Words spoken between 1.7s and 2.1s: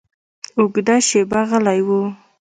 و.